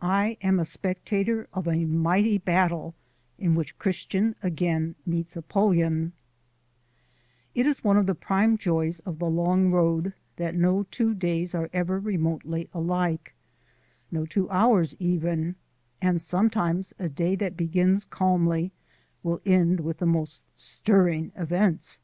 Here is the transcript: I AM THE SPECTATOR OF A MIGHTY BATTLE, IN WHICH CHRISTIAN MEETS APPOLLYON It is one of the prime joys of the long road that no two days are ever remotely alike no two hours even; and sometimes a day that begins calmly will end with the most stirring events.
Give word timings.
I 0.00 0.38
AM 0.40 0.56
THE 0.56 0.64
SPECTATOR 0.64 1.48
OF 1.52 1.68
A 1.68 1.84
MIGHTY 1.84 2.38
BATTLE, 2.38 2.94
IN 3.38 3.54
WHICH 3.54 3.76
CHRISTIAN 3.78 4.34
MEETS 5.04 5.36
APPOLLYON 5.36 6.12
It 7.54 7.66
is 7.66 7.84
one 7.84 7.98
of 7.98 8.06
the 8.06 8.14
prime 8.14 8.56
joys 8.56 9.00
of 9.00 9.18
the 9.18 9.28
long 9.28 9.70
road 9.70 10.14
that 10.36 10.54
no 10.54 10.84
two 10.84 11.12
days 11.12 11.54
are 11.54 11.68
ever 11.74 12.00
remotely 12.00 12.70
alike 12.72 13.34
no 14.10 14.24
two 14.24 14.48
hours 14.48 14.96
even; 14.98 15.56
and 16.00 16.22
sometimes 16.22 16.94
a 16.98 17.10
day 17.10 17.36
that 17.36 17.54
begins 17.54 18.06
calmly 18.06 18.72
will 19.22 19.42
end 19.44 19.80
with 19.80 19.98
the 19.98 20.06
most 20.06 20.46
stirring 20.56 21.32
events. 21.36 21.98